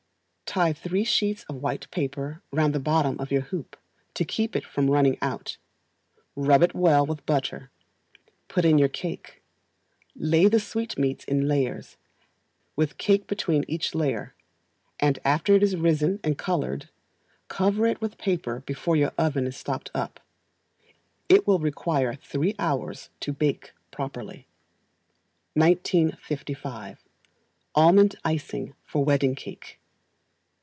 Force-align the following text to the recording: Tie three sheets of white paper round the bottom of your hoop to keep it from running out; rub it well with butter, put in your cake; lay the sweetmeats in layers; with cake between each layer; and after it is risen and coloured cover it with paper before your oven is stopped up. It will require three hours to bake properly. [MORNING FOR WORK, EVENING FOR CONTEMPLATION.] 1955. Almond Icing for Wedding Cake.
Tie 0.53 0.73
three 0.73 1.05
sheets 1.05 1.45
of 1.47 1.61
white 1.61 1.89
paper 1.91 2.41
round 2.51 2.75
the 2.75 2.79
bottom 2.81 3.17
of 3.21 3.31
your 3.31 3.39
hoop 3.43 3.77
to 4.13 4.25
keep 4.25 4.53
it 4.53 4.65
from 4.65 4.89
running 4.91 5.17
out; 5.21 5.55
rub 6.35 6.61
it 6.61 6.73
well 6.75 7.05
with 7.05 7.25
butter, 7.25 7.71
put 8.49 8.65
in 8.65 8.77
your 8.77 8.89
cake; 8.89 9.41
lay 10.13 10.49
the 10.49 10.59
sweetmeats 10.59 11.23
in 11.23 11.47
layers; 11.47 11.95
with 12.75 12.97
cake 12.97 13.27
between 13.27 13.63
each 13.69 13.95
layer; 13.95 14.33
and 14.99 15.19
after 15.23 15.55
it 15.55 15.63
is 15.63 15.77
risen 15.77 16.19
and 16.21 16.37
coloured 16.37 16.89
cover 17.47 17.85
it 17.85 18.01
with 18.01 18.17
paper 18.17 18.59
before 18.65 18.97
your 18.97 19.13
oven 19.17 19.47
is 19.47 19.55
stopped 19.55 19.89
up. 19.95 20.19
It 21.29 21.47
will 21.47 21.59
require 21.59 22.13
three 22.15 22.55
hours 22.59 23.09
to 23.21 23.31
bake 23.31 23.71
properly. 23.89 24.47
[MORNING 25.55 25.77
FOR 25.77 25.79
WORK, 25.79 25.95
EVENING 25.95 26.09
FOR 26.09 26.35
CONTEMPLATION.] 26.35 26.97
1955. 26.97 27.03
Almond 27.75 28.15
Icing 28.25 28.73
for 28.83 29.05
Wedding 29.05 29.35
Cake. 29.35 29.77